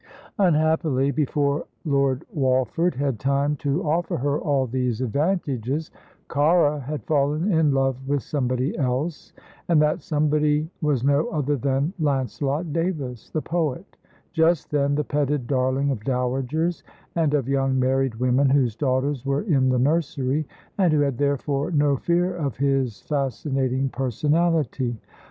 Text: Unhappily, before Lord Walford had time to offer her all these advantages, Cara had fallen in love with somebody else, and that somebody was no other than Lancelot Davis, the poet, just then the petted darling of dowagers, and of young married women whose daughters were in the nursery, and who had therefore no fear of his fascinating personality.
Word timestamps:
Unhappily, 0.39 1.11
before 1.11 1.65
Lord 1.85 2.25
Walford 2.33 2.95
had 2.95 3.19
time 3.19 3.55
to 3.57 3.83
offer 3.83 4.17
her 4.17 4.39
all 4.39 4.65
these 4.65 4.99
advantages, 4.99 5.91
Cara 6.27 6.79
had 6.79 7.03
fallen 7.03 7.51
in 7.51 7.71
love 7.71 7.97
with 8.07 8.23
somebody 8.23 8.75
else, 8.79 9.31
and 9.67 9.79
that 9.83 10.01
somebody 10.01 10.67
was 10.81 11.03
no 11.03 11.27
other 11.27 11.55
than 11.55 11.93
Lancelot 11.99 12.73
Davis, 12.73 13.29
the 13.29 13.43
poet, 13.43 13.95
just 14.33 14.71
then 14.71 14.95
the 14.95 15.03
petted 15.03 15.45
darling 15.45 15.91
of 15.91 15.99
dowagers, 16.03 16.81
and 17.15 17.35
of 17.35 17.47
young 17.47 17.77
married 17.79 18.15
women 18.15 18.49
whose 18.49 18.75
daughters 18.75 19.23
were 19.23 19.43
in 19.43 19.69
the 19.69 19.77
nursery, 19.77 20.47
and 20.79 20.91
who 20.93 21.01
had 21.01 21.19
therefore 21.19 21.69
no 21.69 21.95
fear 21.95 22.35
of 22.35 22.57
his 22.57 23.01
fascinating 23.01 23.87
personality. 23.87 24.97